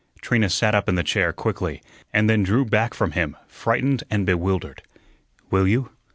[0.19, 1.79] Trina sat up in the chair quickly,
[2.11, 4.81] and then drew back from him, frightened and bewildered.
[5.51, 5.91] "Will you?